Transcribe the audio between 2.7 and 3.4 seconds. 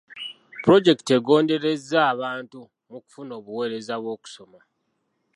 mu kufuna